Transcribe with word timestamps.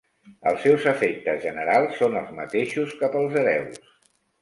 Els 0.51 0.63
seus 0.63 0.87
efectes 0.91 1.45
generals 1.45 1.95
són 2.01 2.19
els 2.25 2.35
mateixos 2.41 2.99
que 3.03 3.15
pels 3.19 3.41
hereus. 3.45 3.83